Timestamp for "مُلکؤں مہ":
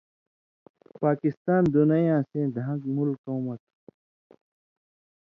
2.95-3.55